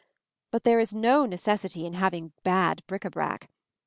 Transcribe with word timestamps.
But 0.49 0.63
there 0.63 0.79
is 0.79 0.95
no 0.95 1.27
necessity 1.27 1.87
for 1.87 1.95
having 1.95 2.31
bad 2.43 2.81
bric 2.87 3.03
à 3.03 3.11
brac. 3.11 3.49